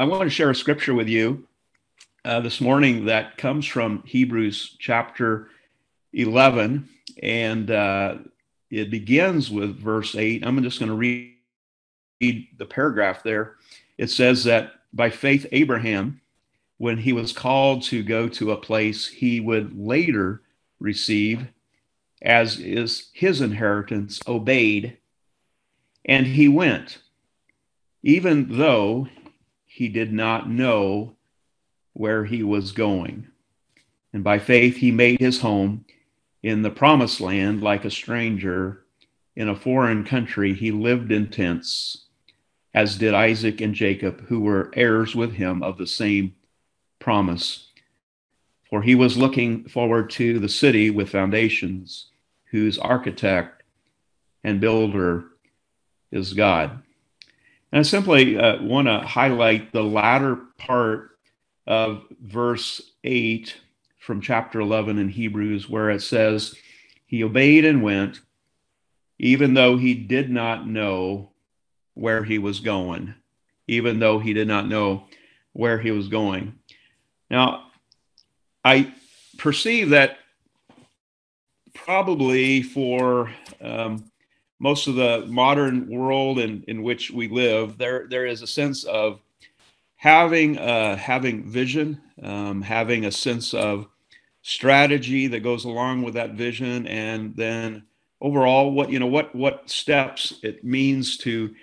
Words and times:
I 0.00 0.04
want 0.04 0.22
to 0.22 0.30
share 0.30 0.48
a 0.48 0.54
scripture 0.54 0.94
with 0.94 1.08
you 1.08 1.46
uh, 2.24 2.40
this 2.40 2.58
morning 2.58 3.04
that 3.04 3.36
comes 3.36 3.66
from 3.66 4.02
Hebrews 4.06 4.76
chapter 4.78 5.50
11, 6.14 6.88
and 7.22 7.70
uh, 7.70 8.14
it 8.70 8.90
begins 8.90 9.50
with 9.50 9.78
verse 9.78 10.16
8. 10.16 10.42
I'm 10.42 10.62
just 10.62 10.78
going 10.78 10.88
to 10.88 10.96
read 10.96 11.36
the 12.18 12.64
paragraph 12.64 13.22
there. 13.22 13.56
It 13.98 14.08
says 14.08 14.44
that 14.44 14.72
by 14.94 15.10
faith, 15.10 15.44
Abraham, 15.52 16.22
when 16.78 16.96
he 16.96 17.12
was 17.12 17.34
called 17.34 17.82
to 17.82 18.02
go 18.02 18.26
to 18.26 18.52
a 18.52 18.56
place 18.56 19.06
he 19.06 19.38
would 19.38 19.78
later 19.78 20.40
receive 20.78 21.46
as 22.22 22.58
is 22.58 23.10
his 23.12 23.42
inheritance, 23.42 24.18
obeyed, 24.26 24.96
and 26.06 26.26
he 26.26 26.48
went, 26.48 27.02
even 28.02 28.56
though 28.56 29.06
he 29.80 29.88
did 29.88 30.12
not 30.12 30.46
know 30.46 31.16
where 31.94 32.26
he 32.26 32.42
was 32.42 32.72
going. 32.72 33.26
And 34.12 34.22
by 34.22 34.38
faith, 34.38 34.76
he 34.76 34.90
made 34.90 35.18
his 35.18 35.40
home 35.40 35.86
in 36.42 36.60
the 36.60 36.68
promised 36.68 37.18
land 37.18 37.62
like 37.62 37.86
a 37.86 37.90
stranger 37.90 38.84
in 39.34 39.48
a 39.48 39.56
foreign 39.56 40.04
country. 40.04 40.52
He 40.52 40.70
lived 40.70 41.10
in 41.10 41.30
tents, 41.30 42.08
as 42.74 42.98
did 42.98 43.14
Isaac 43.14 43.62
and 43.62 43.74
Jacob, 43.74 44.26
who 44.26 44.40
were 44.40 44.70
heirs 44.74 45.16
with 45.16 45.32
him 45.32 45.62
of 45.62 45.78
the 45.78 45.86
same 45.86 46.34
promise. 46.98 47.68
For 48.68 48.82
he 48.82 48.94
was 48.94 49.16
looking 49.16 49.64
forward 49.66 50.10
to 50.10 50.38
the 50.38 50.50
city 50.50 50.90
with 50.90 51.08
foundations, 51.08 52.10
whose 52.50 52.76
architect 52.76 53.62
and 54.44 54.60
builder 54.60 55.24
is 56.12 56.34
God. 56.34 56.82
And 57.72 57.80
I 57.80 57.82
simply 57.82 58.36
uh, 58.36 58.62
want 58.62 58.88
to 58.88 59.00
highlight 59.00 59.72
the 59.72 59.82
latter 59.82 60.36
part 60.58 61.10
of 61.66 62.02
verse 62.20 62.80
8 63.04 63.56
from 63.98 64.20
chapter 64.20 64.60
11 64.60 64.98
in 64.98 65.08
Hebrews, 65.08 65.68
where 65.68 65.90
it 65.90 66.02
says, 66.02 66.54
He 67.06 67.22
obeyed 67.22 67.64
and 67.64 67.82
went, 67.82 68.20
even 69.18 69.54
though 69.54 69.76
he 69.76 69.94
did 69.94 70.30
not 70.30 70.66
know 70.66 71.30
where 71.94 72.24
he 72.24 72.38
was 72.38 72.60
going, 72.60 73.14
even 73.68 73.98
though 74.00 74.18
he 74.18 74.32
did 74.32 74.48
not 74.48 74.68
know 74.68 75.04
where 75.52 75.78
he 75.78 75.90
was 75.90 76.08
going. 76.08 76.58
Now, 77.30 77.66
I 78.64 78.92
perceive 79.38 79.90
that 79.90 80.18
probably 81.74 82.62
for 82.62 83.30
um, 83.60 84.09
most 84.60 84.86
of 84.86 84.94
the 84.94 85.24
modern 85.26 85.88
world 85.88 86.38
in, 86.38 86.62
in 86.68 86.82
which 86.82 87.10
we 87.10 87.26
live, 87.28 87.78
there 87.78 88.06
there 88.08 88.26
is 88.26 88.42
a 88.42 88.46
sense 88.46 88.84
of 88.84 89.20
having 89.96 90.58
uh, 90.58 90.96
having 90.96 91.50
vision, 91.50 92.00
um, 92.22 92.62
having 92.62 93.06
a 93.06 93.10
sense 93.10 93.54
of 93.54 93.88
strategy 94.42 95.26
that 95.26 95.40
goes 95.40 95.64
along 95.64 96.02
with 96.02 96.14
that 96.14 96.34
vision, 96.34 96.86
and 96.86 97.34
then 97.34 97.82
overall, 98.20 98.70
what 98.70 98.90
you 98.90 98.98
know, 98.98 99.06
what 99.06 99.34
what 99.34 99.68
steps 99.68 100.34
it 100.42 100.62
means 100.62 101.16
to 101.16 101.54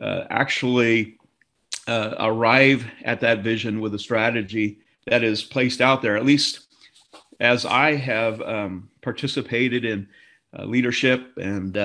uh, 0.00 0.24
actually 0.28 1.16
uh, 1.88 2.14
arrive 2.18 2.84
at 3.04 3.20
that 3.20 3.42
vision 3.42 3.80
with 3.80 3.94
a 3.94 3.98
strategy 3.98 4.78
that 5.06 5.24
is 5.24 5.42
placed 5.42 5.80
out 5.80 6.02
there. 6.02 6.16
At 6.18 6.26
least 6.26 6.66
as 7.40 7.64
I 7.64 7.96
have 7.96 8.40
um, 8.42 8.90
participated 9.00 9.84
in 9.84 10.06
uh, 10.56 10.64
leadership 10.64 11.32
and 11.38 11.76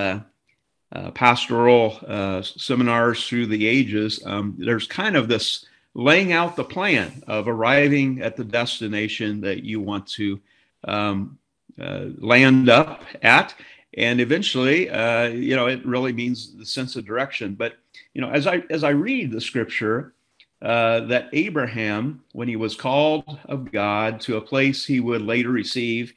uh, 0.91 1.11
pastoral 1.11 1.99
uh, 2.07 2.41
seminars 2.41 3.27
through 3.27 3.47
the 3.47 3.67
ages, 3.67 4.21
um, 4.25 4.55
there's 4.57 4.87
kind 4.87 5.15
of 5.15 5.27
this 5.27 5.65
laying 5.93 6.31
out 6.31 6.55
the 6.55 6.63
plan 6.63 7.23
of 7.27 7.47
arriving 7.47 8.21
at 8.21 8.37
the 8.37 8.43
destination 8.43 9.41
that 9.41 9.63
you 9.63 9.81
want 9.81 10.07
to 10.07 10.39
um, 10.85 11.37
uh, 11.81 12.05
land 12.17 12.69
up 12.69 13.03
at. 13.21 13.55
And 13.95 14.21
eventually, 14.21 14.89
uh, 14.89 15.27
you 15.29 15.55
know, 15.55 15.67
it 15.67 15.85
really 15.85 16.13
means 16.13 16.55
the 16.55 16.65
sense 16.65 16.95
of 16.95 17.05
direction. 17.05 17.55
But 17.55 17.77
you 18.13 18.21
know, 18.21 18.29
as 18.29 18.45
I 18.45 18.63
as 18.69 18.83
I 18.83 18.89
read 18.89 19.31
the 19.31 19.41
scripture, 19.41 20.13
uh, 20.61 21.01
that 21.01 21.29
Abraham, 21.33 22.23
when 22.31 22.47
he 22.47 22.55
was 22.55 22.75
called 22.75 23.39
of 23.45 23.71
God 23.71 24.21
to 24.21 24.37
a 24.37 24.41
place 24.41 24.85
he 24.85 24.99
would 24.99 25.21
later 25.21 25.49
receive, 25.49 26.13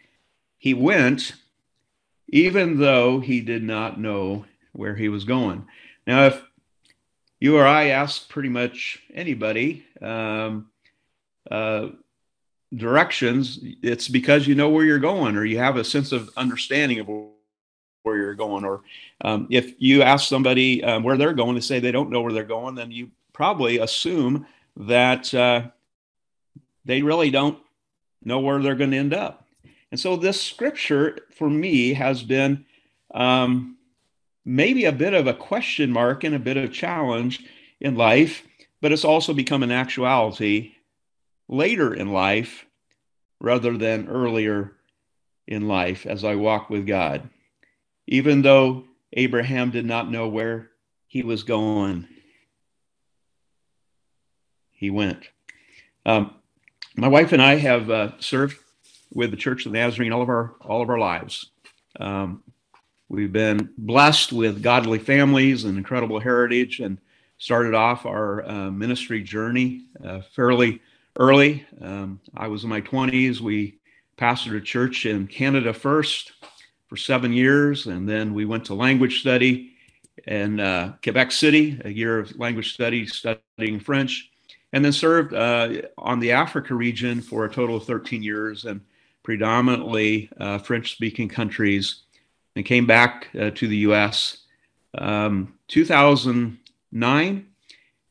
he 0.58 0.74
went, 0.74 1.32
even 2.28 2.78
though 2.78 3.20
he 3.20 3.40
did 3.40 3.62
not 3.62 3.98
know 3.98 4.44
where 4.72 4.94
he 4.94 5.08
was 5.08 5.24
going. 5.24 5.66
Now, 6.06 6.26
if 6.26 6.42
you 7.40 7.56
or 7.56 7.66
I 7.66 7.88
ask 7.88 8.28
pretty 8.28 8.48
much 8.48 9.02
anybody 9.12 9.84
um, 10.02 10.70
uh, 11.50 11.88
directions, 12.74 13.58
it's 13.82 14.08
because 14.08 14.46
you 14.46 14.54
know 14.54 14.68
where 14.68 14.84
you're 14.84 14.98
going 14.98 15.36
or 15.36 15.44
you 15.44 15.58
have 15.58 15.76
a 15.76 15.84
sense 15.84 16.12
of 16.12 16.30
understanding 16.36 17.00
of 17.00 17.08
where 18.02 18.16
you're 18.16 18.34
going. 18.34 18.64
Or 18.64 18.82
um, 19.22 19.46
if 19.50 19.74
you 19.78 20.02
ask 20.02 20.28
somebody 20.28 20.84
um, 20.84 21.02
where 21.02 21.16
they're 21.16 21.32
going, 21.32 21.56
to 21.56 21.62
say 21.62 21.80
they 21.80 21.92
don't 21.92 22.10
know 22.10 22.20
where 22.22 22.32
they're 22.32 22.44
going, 22.44 22.74
then 22.74 22.90
you 22.90 23.10
probably 23.32 23.78
assume 23.78 24.46
that 24.76 25.32
uh, 25.34 25.62
they 26.84 27.02
really 27.02 27.30
don't 27.30 27.58
know 28.22 28.40
where 28.40 28.60
they're 28.60 28.74
going 28.74 28.90
to 28.90 28.96
end 28.96 29.14
up. 29.14 29.46
And 29.90 29.98
so 29.98 30.16
this 30.16 30.40
scripture 30.40 31.18
for 31.34 31.50
me 31.50 31.94
has 31.94 32.22
been 32.22 32.64
um, 33.12 33.76
maybe 34.44 34.84
a 34.84 34.92
bit 34.92 35.14
of 35.14 35.26
a 35.26 35.34
question 35.34 35.90
mark 35.90 36.24
and 36.24 36.34
a 36.34 36.38
bit 36.38 36.56
of 36.56 36.72
challenge 36.72 37.44
in 37.80 37.96
life, 37.96 38.42
but 38.80 38.92
it's 38.92 39.04
also 39.04 39.34
become 39.34 39.62
an 39.62 39.70
actuality 39.70 40.72
later 41.48 41.92
in 41.92 42.12
life 42.12 42.66
rather 43.40 43.76
than 43.76 44.08
earlier 44.08 44.72
in 45.46 45.66
life 45.66 46.06
as 46.06 46.24
I 46.24 46.36
walk 46.36 46.70
with 46.70 46.86
God. 46.86 47.28
Even 48.06 48.42
though 48.42 48.84
Abraham 49.12 49.70
did 49.70 49.84
not 49.84 50.10
know 50.10 50.28
where 50.28 50.70
he 51.06 51.22
was 51.22 51.42
going, 51.42 52.06
he 54.70 54.90
went. 54.90 55.28
Um, 56.06 56.34
my 56.96 57.08
wife 57.08 57.32
and 57.32 57.42
I 57.42 57.56
have 57.56 57.90
uh, 57.90 58.12
served 58.18 58.56
with 59.12 59.30
the 59.30 59.36
Church 59.36 59.66
of 59.66 59.72
the 59.72 59.78
Nazarene 59.78 60.12
all 60.12 60.22
of 60.22 60.28
our 60.28 60.54
all 60.60 60.82
of 60.82 60.88
our 60.88 60.98
lives. 60.98 61.50
Um, 61.98 62.42
we've 63.10 63.32
been 63.32 63.68
blessed 63.76 64.32
with 64.32 64.62
godly 64.62 64.98
families 64.98 65.64
and 65.64 65.76
incredible 65.76 66.18
heritage, 66.18 66.80
and 66.80 66.96
started 67.36 67.74
off 67.74 68.06
our 68.06 68.48
uh, 68.48 68.70
ministry 68.70 69.22
journey 69.22 69.84
uh, 70.02 70.22
fairly 70.34 70.80
early. 71.16 71.66
Um, 71.82 72.20
I 72.34 72.48
was 72.48 72.64
in 72.64 72.70
my 72.70 72.80
20s. 72.80 73.40
We 73.40 73.78
pastored 74.16 74.56
a 74.56 74.60
church 74.62 75.04
in 75.04 75.26
Canada 75.26 75.74
first 75.74 76.32
for 76.88 76.96
seven 76.96 77.34
years, 77.34 77.86
and 77.86 78.08
then 78.08 78.32
we 78.32 78.46
went 78.46 78.64
to 78.66 78.74
language 78.74 79.20
study 79.20 79.72
in 80.26 80.60
uh, 80.60 80.94
Quebec 81.02 81.32
City, 81.32 81.78
a 81.84 81.90
year 81.90 82.18
of 82.18 82.38
language 82.38 82.72
study, 82.72 83.06
studying 83.06 83.78
French 83.80 84.30
and 84.72 84.84
then 84.84 84.92
served 84.92 85.34
uh, 85.34 85.82
on 85.98 86.20
the 86.20 86.32
Africa 86.32 86.74
region 86.74 87.20
for 87.20 87.44
a 87.44 87.52
total 87.52 87.76
of 87.76 87.84
13 87.84 88.22
years 88.22 88.64
and 88.64 88.80
predominantly 89.22 90.30
uh, 90.38 90.58
French 90.58 90.92
speaking 90.92 91.28
countries, 91.28 92.02
and 92.60 92.66
came 92.66 92.86
back 92.86 93.28
uh, 93.34 93.50
to 93.50 93.66
the 93.66 93.78
US. 93.78 94.38
Um, 94.96 95.54
2009, 95.68 97.46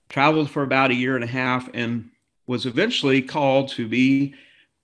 traveled 0.10 0.50
for 0.50 0.64
about 0.64 0.92
a 0.92 0.96
year 0.96 1.16
and 1.16 1.24
a 1.24 1.28
half, 1.28 1.70
and 1.74 2.10
was 2.48 2.66
eventually 2.66 3.22
called 3.22 3.70
to 3.70 3.88
be 3.88 4.34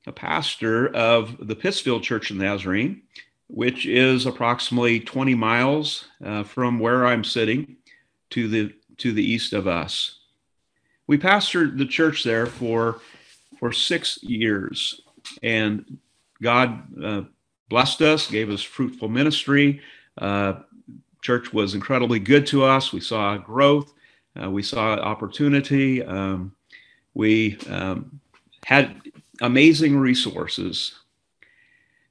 a 0.05 0.11
pastor 0.11 0.93
of 0.95 1.47
the 1.47 1.55
Pittsfield 1.55 2.03
Church 2.03 2.29
of 2.29 2.37
Nazarene, 2.37 3.01
which 3.47 3.87
is 3.87 4.27
approximately 4.27 4.99
20 4.99 5.33
miles 5.33 6.09
uh, 6.23 6.43
from 6.43 6.79
where 6.79 7.07
I'm 7.07 7.23
sitting 7.23 7.77
to 8.29 8.47
the 8.47 8.73
to 8.97 9.11
the 9.11 9.23
east 9.23 9.51
of 9.51 9.67
us 9.67 10.19
we 11.07 11.17
pastored 11.17 11.77
the 11.77 11.85
church 11.85 12.23
there 12.23 12.45
for 12.45 12.99
for 13.59 13.71
six 13.71 14.21
years, 14.21 15.01
and 15.41 15.97
God 16.41 17.03
uh, 17.03 17.21
blessed 17.69 18.01
us, 18.01 18.29
gave 18.29 18.49
us 18.49 18.61
fruitful 18.61 19.09
ministry. 19.09 19.81
Uh, 20.17 20.53
church 21.21 21.53
was 21.53 21.73
incredibly 21.73 22.19
good 22.19 22.45
to 22.47 22.63
us. 22.63 22.93
We 22.93 22.99
saw 22.99 23.37
growth, 23.37 23.93
uh, 24.41 24.49
we 24.49 24.63
saw 24.63 24.93
opportunity. 24.93 26.03
Um, 26.03 26.53
we 27.13 27.57
um, 27.69 28.19
had 28.65 29.01
amazing 29.41 29.97
resources. 29.97 30.93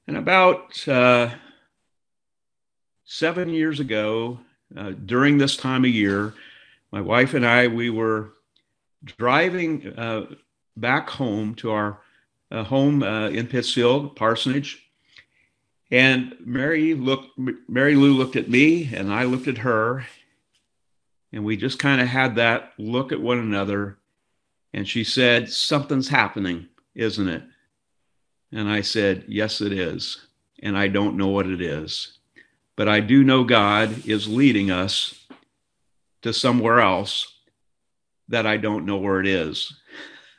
And 0.07 0.17
about 0.17 0.87
uh, 0.87 1.29
seven 3.05 3.49
years 3.49 3.79
ago, 3.79 4.39
uh, 4.75 4.91
during 5.05 5.37
this 5.37 5.55
time 5.55 5.85
of 5.85 5.91
year, 5.91 6.33
my 6.91 7.01
wife 7.01 7.33
and 7.33 7.45
I, 7.45 7.67
we 7.67 7.89
were 7.89 8.31
driving 9.05 9.93
uh, 9.97 10.25
back 10.75 11.09
home 11.09 11.55
to 11.55 11.71
our 11.71 11.99
uh, 12.51 12.63
home 12.63 13.03
in 13.03 13.47
Pittsfield, 13.47 14.15
Parsonage, 14.15 14.84
and 15.95 16.35
Mary 16.41 16.93
looked. 16.93 17.39
Mary 17.69 17.95
Lou 17.95 18.11
looked 18.11 18.35
at 18.35 18.49
me, 18.49 18.93
and 18.93 19.13
I 19.13 19.23
looked 19.23 19.47
at 19.47 19.59
her, 19.59 20.05
and 21.31 21.45
we 21.45 21.55
just 21.55 21.79
kind 21.79 22.01
of 22.01 22.07
had 22.07 22.35
that 22.35 22.73
look 22.77 23.13
at 23.13 23.21
one 23.21 23.39
another, 23.39 23.97
And 24.73 24.85
she 24.85 25.05
said, 25.05 25.49
Something's 25.49 26.09
happening, 26.09 26.67
isn't 26.95 27.29
it? 27.29 27.43
And 28.51 28.69
I 28.69 28.81
said, 28.81 29.23
Yes, 29.29 29.61
it 29.61 29.71
is. 29.71 30.27
And 30.61 30.77
I 30.77 30.89
don't 30.89 31.15
know 31.15 31.29
what 31.29 31.47
it 31.47 31.61
is. 31.61 32.17
But 32.75 32.89
I 32.89 32.99
do 32.99 33.23
know 33.23 33.45
God 33.45 34.05
is 34.05 34.27
leading 34.27 34.71
us 34.71 35.25
to 36.23 36.33
somewhere 36.33 36.81
else 36.81 37.25
that 38.27 38.45
I 38.45 38.57
don't 38.57 38.85
know 38.85 38.97
where 38.97 39.21
it 39.21 39.27
is. 39.27 39.71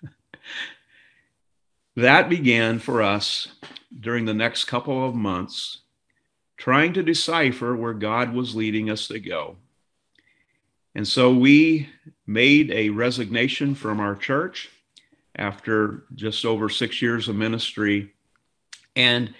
that 1.96 2.28
began 2.28 2.78
for 2.78 3.00
us 3.00 3.48
during 4.00 4.24
the 4.24 4.34
next 4.34 4.64
couple 4.64 5.06
of 5.06 5.14
months, 5.14 5.80
trying 6.56 6.92
to 6.94 7.02
decipher 7.02 7.76
where 7.76 7.94
God 7.94 8.34
was 8.34 8.56
leading 8.56 8.90
us 8.90 9.08
to 9.08 9.20
go. 9.20 9.56
And 10.94 11.06
so 11.06 11.32
we 11.32 11.88
made 12.26 12.70
a 12.70 12.88
resignation 12.88 13.74
from 13.74 14.00
our 14.00 14.14
church 14.14 14.70
after 15.34 16.04
just 16.14 16.44
over 16.44 16.68
six 16.68 17.02
years 17.02 17.28
of 17.28 17.36
ministry. 17.36 18.14
And 18.94 19.34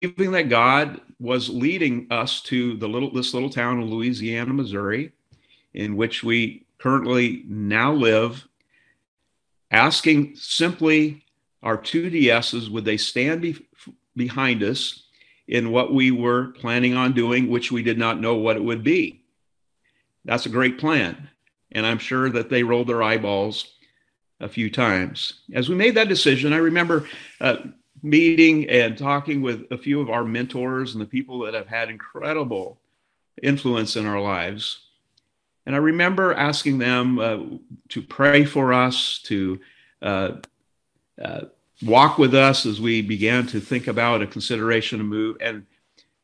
believing 0.00 0.30
that 0.32 0.48
God 0.48 1.00
was 1.18 1.48
leading 1.48 2.06
us 2.10 2.40
to 2.42 2.76
the 2.76 2.88
little 2.88 3.12
this 3.12 3.34
little 3.34 3.50
town 3.50 3.82
of 3.82 3.88
Louisiana, 3.88 4.52
Missouri, 4.52 5.12
in 5.74 5.96
which 5.96 6.22
we 6.22 6.64
currently 6.78 7.44
now 7.46 7.92
live, 7.92 8.46
asking 9.70 10.36
simply 10.36 11.24
our 11.62 11.76
two 11.76 12.10
DSs 12.10 12.70
would 12.70 12.84
they 12.84 12.96
stand 12.96 13.42
be, 13.42 13.56
behind 14.16 14.62
us 14.62 15.04
in 15.46 15.72
what 15.72 15.92
we 15.92 16.10
were 16.10 16.48
planning 16.48 16.94
on 16.94 17.12
doing, 17.12 17.48
which 17.48 17.72
we 17.72 17.82
did 17.82 17.98
not 17.98 18.20
know 18.20 18.36
what 18.36 18.56
it 18.56 18.62
would 18.62 18.82
be. 18.82 19.22
That's 20.24 20.46
a 20.46 20.50
great 20.50 20.78
plan. 20.78 21.28
And 21.72 21.86
I'm 21.86 21.98
sure 21.98 22.30
that 22.30 22.50
they 22.50 22.62
rolled 22.62 22.88
their 22.88 23.02
eyeballs 23.02 23.74
a 24.40 24.48
few 24.48 24.70
times. 24.70 25.40
As 25.52 25.68
we 25.68 25.74
made 25.74 25.94
that 25.96 26.08
decision, 26.08 26.52
I 26.52 26.58
remember 26.58 27.08
uh, 27.40 27.56
meeting 28.02 28.68
and 28.68 28.96
talking 28.96 29.42
with 29.42 29.66
a 29.70 29.78
few 29.78 30.00
of 30.00 30.10
our 30.10 30.24
mentors 30.24 30.94
and 30.94 31.02
the 31.02 31.06
people 31.06 31.40
that 31.40 31.54
have 31.54 31.66
had 31.66 31.90
incredible 31.90 32.80
influence 33.42 33.96
in 33.96 34.06
our 34.06 34.20
lives. 34.20 34.86
And 35.66 35.74
I 35.74 35.78
remember 35.78 36.32
asking 36.32 36.78
them 36.78 37.18
uh, 37.18 37.38
to 37.90 38.02
pray 38.02 38.44
for 38.44 38.72
us, 38.72 39.20
to 39.24 39.60
uh, 40.00 40.30
uh 41.20 41.42
walk 41.82 42.18
with 42.18 42.34
us 42.34 42.66
as 42.66 42.80
we 42.80 43.02
began 43.02 43.46
to 43.46 43.60
think 43.60 43.86
about 43.86 44.22
a 44.22 44.26
consideration 44.26 44.98
to 44.98 45.04
move. 45.04 45.36
And 45.40 45.66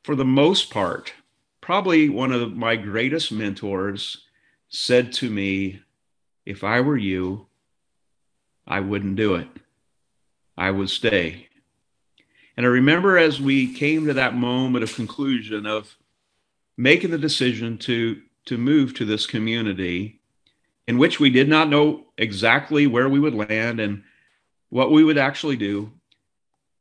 for 0.03 0.15
the 0.15 0.25
most 0.25 0.71
part, 0.71 1.13
probably 1.61 2.09
one 2.09 2.33
of 2.33 2.57
my 2.57 2.77
greatest 2.77 3.33
mentors 3.33 4.25
said 4.69 5.13
to 5.15 5.31
me, 5.31 5.81
If 6.45 6.63
I 6.63 6.81
were 6.81 6.97
you, 6.97 7.47
I 8.67 8.81
wouldn't 8.81 9.17
do 9.17 9.35
it. 9.37 9.49
I 10.59 10.71
would 10.71 10.91
stay. 10.91 11.49
And 12.57 12.65
I 12.65 12.69
remember 12.71 13.19
as 13.19 13.41
we 13.41 13.75
came 13.75 14.07
to 14.07 14.15
that 14.15 14.35
moment 14.35 14.83
of 14.83 14.95
conclusion 14.95 15.67
of 15.67 15.97
making 16.77 17.11
the 17.11 17.19
decision 17.19 17.79
to, 17.79 18.23
to 18.47 18.59
move 18.59 18.95
to 18.95 19.05
this 19.05 19.27
community 19.27 20.21
in 20.87 20.99
which 20.99 21.21
we 21.21 21.31
did 21.31 21.49
not 21.49 21.69
know 21.69 22.07
exactly 22.17 22.87
where 22.87 23.09
we 23.09 23.21
would 23.21 23.35
land 23.35 23.81
and 23.81 24.03
what 24.71 24.91
we 24.91 25.05
would 25.05 25.19
actually 25.19 25.57
do, 25.57 25.93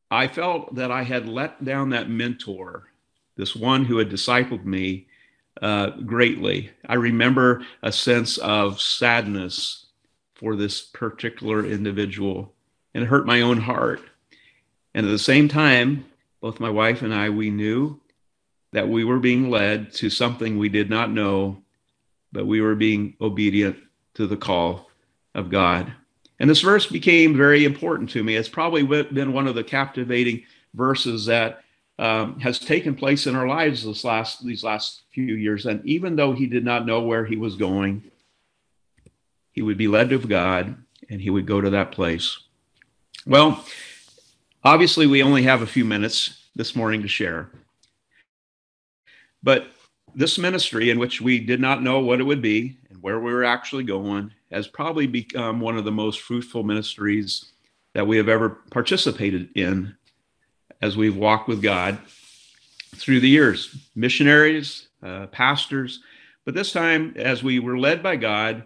I 0.09 0.27
felt 0.27 0.75
that 0.75 0.91
I 0.91 1.03
had 1.03 1.27
let 1.27 1.63
down 1.63 1.89
that 1.89 2.09
mentor 2.09 2.89
this 3.35 3.55
one 3.55 3.85
who 3.85 3.97
had 3.97 4.09
discipled 4.09 4.65
me 4.65 5.07
uh, 5.61 5.89
greatly. 5.89 6.71
I 6.87 6.95
remember 6.95 7.65
a 7.81 7.91
sense 7.91 8.37
of 8.37 8.81
sadness 8.81 9.87
for 10.35 10.55
this 10.55 10.81
particular 10.81 11.65
individual, 11.65 12.53
and 12.93 13.03
it 13.03 13.07
hurt 13.07 13.25
my 13.25 13.41
own 13.41 13.57
heart. 13.57 14.01
And 14.93 15.05
at 15.05 15.09
the 15.09 15.19
same 15.19 15.47
time, 15.47 16.05
both 16.41 16.59
my 16.59 16.69
wife 16.69 17.01
and 17.01 17.13
I, 17.13 17.29
we 17.29 17.49
knew 17.49 17.99
that 18.71 18.87
we 18.87 19.03
were 19.03 19.19
being 19.19 19.49
led 19.49 19.93
to 19.93 20.09
something 20.09 20.57
we 20.57 20.69
did 20.69 20.89
not 20.89 21.11
know, 21.11 21.63
but 22.31 22.45
we 22.45 22.61
were 22.61 22.75
being 22.75 23.15
obedient 23.21 23.77
to 24.15 24.27
the 24.27 24.37
call 24.37 24.89
of 25.33 25.49
God. 25.49 25.93
And 26.39 26.49
this 26.49 26.61
verse 26.61 26.85
became 26.85 27.37
very 27.37 27.63
important 27.65 28.09
to 28.11 28.23
me. 28.23 28.35
It's 28.35 28.49
probably 28.49 28.83
been 28.83 29.33
one 29.33 29.47
of 29.47 29.55
the 29.55 29.63
captivating 29.63 30.43
verses 30.73 31.25
that 31.25 31.63
um, 31.97 32.39
has 32.41 32.59
taken 32.59 32.95
place 32.95 33.25
in 33.25 33.35
our 33.35 33.47
lives 33.47 33.85
this 33.85 34.03
last 34.03 34.45
these 34.45 34.63
last 34.63 35.03
few 35.11 35.35
years. 35.35 35.65
And 35.65 35.85
even 35.85 36.15
though 36.15 36.33
he 36.33 36.45
did 36.45 36.65
not 36.65 36.85
know 36.85 37.01
where 37.01 37.25
he 37.25 37.37
was 37.37 37.55
going, 37.55 38.03
he 39.53 39.61
would 39.61 39.77
be 39.77 39.87
led 39.87 40.11
of 40.11 40.27
God 40.27 40.75
and 41.09 41.21
he 41.21 41.29
would 41.29 41.45
go 41.45 41.61
to 41.61 41.69
that 41.69 41.93
place. 41.93 42.37
Well, 43.25 43.65
obviously, 44.63 45.07
we 45.07 45.23
only 45.23 45.43
have 45.43 45.61
a 45.61 45.67
few 45.67 45.85
minutes 45.85 46.43
this 46.55 46.75
morning 46.75 47.01
to 47.03 47.07
share. 47.07 47.49
But 49.41 49.67
this 50.15 50.37
ministry, 50.37 50.89
in 50.89 50.97
which 50.97 51.21
we 51.21 51.39
did 51.39 51.59
not 51.59 51.83
know 51.83 51.99
what 51.99 52.19
it 52.19 52.23
would 52.23 52.41
be 52.41 52.77
and 52.89 53.01
where 53.01 53.19
we 53.19 53.33
were 53.33 53.43
actually 53.43 53.83
going, 53.83 54.31
has 54.51 54.67
probably 54.67 55.07
become 55.07 55.59
one 55.59 55.77
of 55.77 55.83
the 55.83 55.91
most 55.91 56.21
fruitful 56.21 56.63
ministries 56.63 57.51
that 57.93 58.07
we 58.07 58.17
have 58.17 58.29
ever 58.29 58.49
participated 58.49 59.49
in 59.55 59.95
as 60.81 60.95
we've 60.95 61.15
walked 61.15 61.47
with 61.47 61.61
God 61.61 61.99
through 62.95 63.19
the 63.19 63.29
years 63.29 63.75
missionaries, 63.95 64.87
uh, 65.03 65.27
pastors. 65.27 66.01
But 66.45 66.53
this 66.53 66.71
time, 66.71 67.13
as 67.17 67.43
we 67.43 67.59
were 67.59 67.77
led 67.77 68.01
by 68.01 68.15
God, 68.15 68.63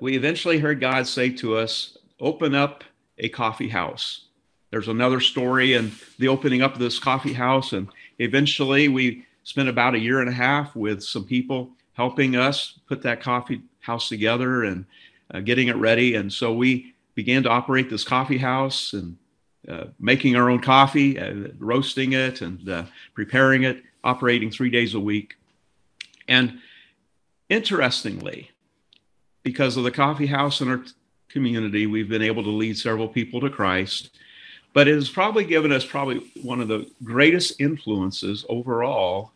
we 0.00 0.16
eventually 0.16 0.58
heard 0.58 0.80
God 0.80 1.06
say 1.06 1.30
to 1.30 1.56
us, 1.56 1.96
Open 2.20 2.54
up 2.54 2.82
a 3.18 3.28
coffee 3.28 3.68
house. 3.68 4.26
There's 4.70 4.88
another 4.88 5.20
story 5.20 5.74
in 5.74 5.92
the 6.18 6.28
opening 6.28 6.62
up 6.62 6.74
of 6.74 6.80
this 6.80 6.98
coffee 6.98 7.32
house. 7.32 7.72
And 7.72 7.88
eventually, 8.18 8.88
we 8.88 9.24
spent 9.48 9.66
about 9.66 9.94
a 9.94 9.98
year 9.98 10.20
and 10.20 10.28
a 10.28 10.32
half 10.32 10.76
with 10.76 11.02
some 11.02 11.24
people 11.24 11.70
helping 11.94 12.36
us 12.36 12.74
put 12.86 13.00
that 13.00 13.22
coffee 13.22 13.62
house 13.80 14.10
together 14.10 14.64
and 14.64 14.84
uh, 15.32 15.40
getting 15.40 15.68
it 15.68 15.76
ready. 15.76 16.16
And 16.16 16.30
so 16.30 16.52
we 16.52 16.92
began 17.14 17.42
to 17.44 17.48
operate 17.48 17.88
this 17.88 18.04
coffee 18.04 18.36
house 18.36 18.92
and 18.92 19.16
uh, 19.66 19.86
making 19.98 20.36
our 20.36 20.50
own 20.50 20.60
coffee, 20.60 21.18
uh, 21.18 21.48
roasting 21.58 22.12
it, 22.12 22.42
and 22.42 22.68
uh, 22.68 22.84
preparing 23.14 23.62
it, 23.62 23.82
operating 24.04 24.50
three 24.50 24.68
days 24.68 24.92
a 24.92 25.00
week. 25.00 25.36
And 26.28 26.58
interestingly, 27.48 28.50
because 29.44 29.78
of 29.78 29.84
the 29.84 29.90
coffee 29.90 30.26
house 30.26 30.60
in 30.60 30.68
our 30.68 30.84
community, 31.30 31.86
we've 31.86 32.10
been 32.10 32.20
able 32.20 32.42
to 32.42 32.50
lead 32.50 32.76
several 32.76 33.08
people 33.08 33.40
to 33.40 33.48
Christ. 33.48 34.10
But 34.74 34.88
it 34.88 34.94
has 34.94 35.08
probably 35.08 35.46
given 35.46 35.72
us 35.72 35.86
probably 35.86 36.30
one 36.42 36.60
of 36.60 36.68
the 36.68 36.86
greatest 37.02 37.58
influences 37.62 38.44
overall 38.50 39.32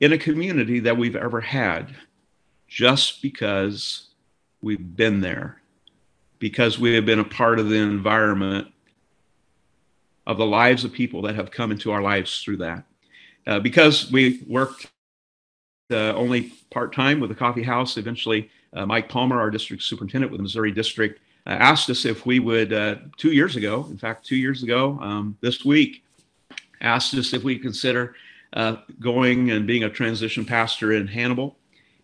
in 0.00 0.12
a 0.12 0.18
community 0.18 0.80
that 0.80 0.96
we've 0.96 1.16
ever 1.16 1.40
had, 1.40 1.94
just 2.66 3.22
because 3.22 4.08
we've 4.62 4.96
been 4.96 5.20
there, 5.20 5.60
because 6.38 6.78
we 6.78 6.94
have 6.94 7.04
been 7.04 7.18
a 7.18 7.24
part 7.24 7.58
of 7.58 7.68
the 7.68 7.76
environment 7.76 8.68
of 10.26 10.38
the 10.38 10.46
lives 10.46 10.84
of 10.84 10.92
people 10.92 11.22
that 11.22 11.34
have 11.34 11.50
come 11.50 11.70
into 11.70 11.90
our 11.90 12.02
lives 12.02 12.42
through 12.42 12.56
that. 12.56 12.84
Uh, 13.46 13.58
because 13.58 14.10
we 14.10 14.42
worked 14.46 14.90
uh, 15.90 16.12
only 16.14 16.52
part 16.70 16.94
time 16.94 17.20
with 17.20 17.30
the 17.30 17.36
coffee 17.36 17.62
house, 17.62 17.96
eventually, 17.96 18.50
uh, 18.72 18.86
Mike 18.86 19.08
Palmer, 19.08 19.40
our 19.40 19.50
district 19.50 19.82
superintendent 19.82 20.30
with 20.30 20.38
the 20.38 20.42
Missouri 20.42 20.70
District, 20.70 21.20
uh, 21.46 21.50
asked 21.50 21.90
us 21.90 22.04
if 22.04 22.24
we 22.24 22.38
would, 22.38 22.72
uh, 22.72 22.96
two 23.16 23.32
years 23.32 23.56
ago, 23.56 23.86
in 23.90 23.98
fact, 23.98 24.24
two 24.24 24.36
years 24.36 24.62
ago 24.62 24.98
um, 25.00 25.36
this 25.40 25.64
week, 25.64 26.04
asked 26.80 27.14
us 27.14 27.32
if 27.32 27.42
we 27.42 27.58
consider 27.58 28.14
uh, 28.52 28.76
going 28.98 29.50
and 29.50 29.66
being 29.66 29.84
a 29.84 29.90
transition 29.90 30.44
pastor 30.44 30.92
in 30.92 31.06
Hannibal. 31.06 31.56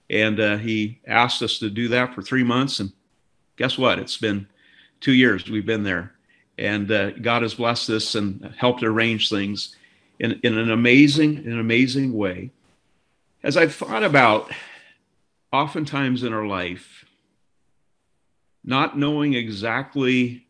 And 0.08 0.60
he 0.60 1.00
asked 1.06 1.42
us 1.42 1.58
to 1.58 1.68
do 1.68 1.88
that 1.88 2.14
for 2.14 2.22
three 2.22 2.44
months. 2.44 2.78
And 2.78 2.92
guess 3.56 3.76
what? 3.76 3.98
It's 3.98 4.18
been 4.18 4.46
two 5.00 5.12
years 5.12 5.48
we've 5.50 5.66
been 5.66 5.82
there 5.82 6.16
and 6.58 6.90
uh, 6.90 7.10
God 7.10 7.42
has 7.42 7.54
blessed 7.54 7.90
us 7.90 8.14
and 8.14 8.52
helped 8.56 8.82
arrange 8.82 9.28
things 9.28 9.76
in, 10.18 10.40
in 10.42 10.56
an 10.56 10.70
amazing, 10.70 11.38
an 11.38 11.60
amazing 11.60 12.12
way. 12.14 12.50
As 13.42 13.56
I've 13.56 13.74
thought 13.74 14.02
about, 14.02 14.50
oftentimes 15.52 16.22
in 16.22 16.32
our 16.32 16.46
life, 16.46 17.04
not 18.64 18.98
knowing 18.98 19.34
exactly 19.34 20.46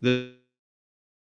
the, 0.00 0.32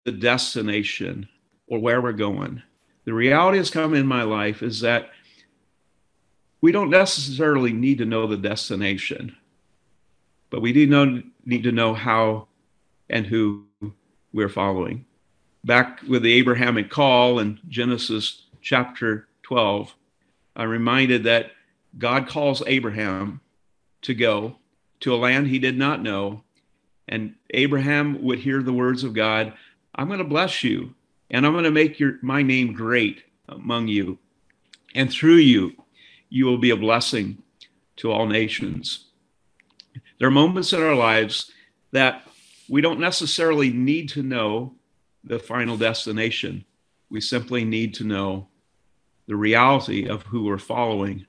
the 0.04 0.12
destination 0.12 1.28
or 1.66 1.78
where 1.78 2.00
we're 2.00 2.12
going, 2.12 2.62
the 3.10 3.14
reality 3.14 3.58
has 3.58 3.70
come 3.70 3.92
in 3.92 4.06
my 4.06 4.22
life 4.22 4.62
is 4.62 4.82
that 4.82 5.10
we 6.60 6.70
don't 6.70 6.90
necessarily 6.90 7.72
need 7.72 7.98
to 7.98 8.04
know 8.04 8.28
the 8.28 8.36
destination, 8.36 9.34
but 10.48 10.62
we 10.62 10.72
do 10.72 10.86
know, 10.86 11.20
need 11.44 11.64
to 11.64 11.72
know 11.72 11.92
how 11.92 12.46
and 13.08 13.26
who 13.26 13.64
we're 14.32 14.48
following. 14.48 15.06
Back 15.64 16.02
with 16.08 16.22
the 16.22 16.34
Abrahamic 16.34 16.88
call 16.88 17.40
in 17.40 17.58
Genesis 17.68 18.46
chapter 18.62 19.26
12, 19.42 19.92
I'm 20.54 20.68
reminded 20.68 21.24
that 21.24 21.50
God 21.98 22.28
calls 22.28 22.62
Abraham 22.64 23.40
to 24.02 24.14
go 24.14 24.54
to 25.00 25.12
a 25.12 25.16
land 25.16 25.48
he 25.48 25.58
did 25.58 25.76
not 25.76 26.00
know. 26.00 26.44
And 27.08 27.34
Abraham 27.52 28.22
would 28.22 28.38
hear 28.38 28.62
the 28.62 28.72
words 28.72 29.02
of 29.02 29.14
God 29.14 29.52
I'm 29.96 30.06
going 30.06 30.18
to 30.18 30.24
bless 30.24 30.62
you, 30.62 30.94
and 31.30 31.46
I'm 31.46 31.52
going 31.52 31.64
to 31.64 31.70
make 31.70 31.98
your, 31.98 32.18
my 32.22 32.42
name 32.42 32.72
great 32.72 33.22
among 33.48 33.88
you. 33.88 34.18
And 34.94 35.10
through 35.10 35.36
you, 35.36 35.72
you 36.28 36.46
will 36.46 36.58
be 36.58 36.70
a 36.70 36.76
blessing 36.76 37.42
to 37.96 38.10
all 38.10 38.26
nations. 38.26 39.06
There 40.18 40.28
are 40.28 40.32
moments 40.32 40.72
in 40.72 40.82
our 40.82 40.94
lives 40.94 41.50
that 41.92 42.22
we 42.68 42.80
don't 42.80 43.00
necessarily 43.00 43.70
need 43.70 44.08
to 44.10 44.22
know 44.22 44.74
the 45.24 45.38
final 45.38 45.76
destination. 45.76 46.64
We 47.10 47.20
simply 47.20 47.64
need 47.64 47.94
to 47.94 48.04
know 48.04 48.48
the 49.26 49.36
reality 49.36 50.08
of 50.08 50.22
who 50.22 50.44
we're 50.44 50.58
following, 50.58 51.26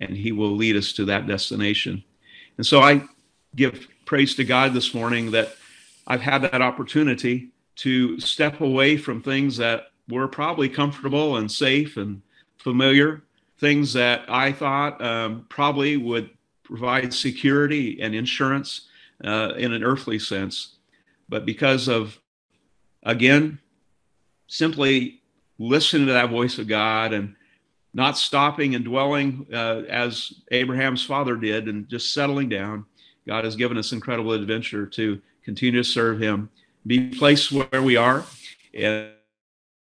and 0.00 0.16
He 0.16 0.32
will 0.32 0.56
lead 0.56 0.76
us 0.76 0.92
to 0.94 1.04
that 1.06 1.26
destination. 1.26 2.02
And 2.56 2.66
so 2.66 2.80
I 2.80 3.02
give 3.54 3.88
praise 4.04 4.34
to 4.36 4.44
God 4.44 4.74
this 4.74 4.94
morning 4.94 5.32
that 5.32 5.54
I've 6.06 6.20
had 6.20 6.42
that 6.42 6.62
opportunity 6.62 7.50
to 7.76 8.18
step 8.20 8.60
away 8.60 8.96
from 8.96 9.22
things 9.22 9.56
that 9.56 9.88
were 10.08 10.28
probably 10.28 10.68
comfortable 10.68 11.36
and 11.36 11.50
safe 11.50 11.96
and 11.96 12.22
familiar, 12.58 13.22
things 13.58 13.92
that 13.92 14.24
I 14.28 14.52
thought 14.52 15.00
um, 15.02 15.46
probably 15.48 15.96
would 15.96 16.30
provide 16.62 17.12
security 17.12 18.00
and 18.00 18.14
insurance 18.14 18.88
uh, 19.24 19.54
in 19.56 19.72
an 19.72 19.84
earthly 19.84 20.18
sense. 20.18 20.76
But 21.28 21.46
because 21.46 21.88
of, 21.88 22.18
again, 23.02 23.58
simply 24.46 25.22
listening 25.58 26.06
to 26.06 26.12
that 26.12 26.30
voice 26.30 26.58
of 26.58 26.68
God 26.68 27.12
and 27.12 27.34
not 27.94 28.18
stopping 28.18 28.74
and 28.74 28.84
dwelling 28.84 29.46
uh, 29.52 29.82
as 29.88 30.32
Abraham's 30.50 31.04
father 31.04 31.36
did 31.36 31.66
and 31.68 31.88
just 31.88 32.12
settling 32.12 32.48
down, 32.48 32.84
God 33.26 33.44
has 33.44 33.56
given 33.56 33.78
us 33.78 33.92
incredible 33.92 34.32
adventure 34.32 34.86
to 34.86 35.20
continue 35.44 35.82
to 35.82 35.88
serve 35.88 36.20
Him, 36.20 36.50
be 36.86 37.08
placed 37.10 37.52
where 37.52 37.82
we 37.82 37.96
are. 37.96 38.24
And, 38.74 39.10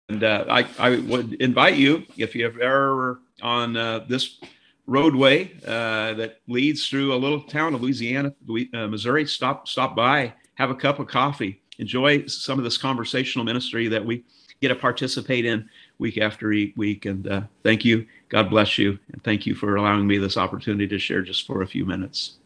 and 0.10 0.24
uh, 0.24 0.46
I, 0.50 0.68
I 0.80 1.00
would 1.00 1.34
invite 1.42 1.76
you, 1.76 2.04
if 2.18 2.36
you 2.36 2.44
have 2.46 2.58
ever 2.58 3.22
on 3.42 3.76
uh, 3.76 4.06
this 4.08 4.40
roadway 4.88 5.52
uh, 5.66 6.14
that 6.14 6.42
leads 6.48 6.88
through 6.88 7.14
a 7.14 7.18
little 7.18 7.42
town 7.42 7.74
of 7.74 7.82
Louisiana, 7.82 8.34
uh, 8.74 8.88
Missouri, 8.88 9.26
stop 9.26 9.68
stop 9.68 9.96
by, 9.96 10.34
have 10.56 10.70
a 10.70 10.76
cup 10.76 11.00
of 11.00 11.08
coffee, 11.08 11.62
enjoy 11.80 12.26
some 12.28 12.60
of 12.60 12.64
this 12.64 12.78
conversational 12.78 13.46
ministry 13.46 13.88
that 13.88 14.06
we 14.06 14.24
get 14.62 14.70
to 14.70 14.76
participate 14.76 15.46
in 15.46 15.68
week 15.98 16.18
after 16.18 16.50
week. 16.50 17.06
And 17.06 17.28
uh, 17.28 17.42
thank 17.64 17.84
you. 17.84 18.06
God 18.30 18.50
bless 18.50 18.78
you. 18.78 18.98
And 19.12 19.24
thank 19.24 19.46
you 19.46 19.56
for 19.56 19.76
allowing 19.76 20.08
me 20.08 20.18
this 20.18 20.38
opportunity 20.38 20.88
to 20.88 21.00
share 21.00 21.22
just 21.22 21.46
for 21.46 21.62
a 21.62 21.68
few 21.68 21.86
minutes. 21.86 22.38